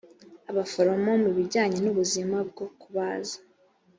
abaforomo 0.51 1.11
mubijyanye 1.23 1.77
n 1.81 1.87
ubuzima 1.91 2.37
bwo 2.49 2.65
kubaza 2.81 3.37